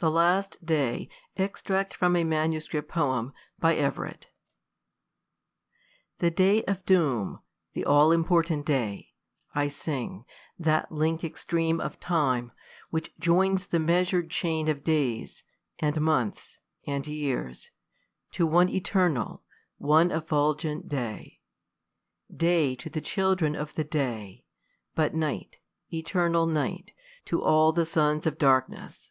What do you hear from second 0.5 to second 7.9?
Day. Extract from a manuscript Poem. THE day of Doom, the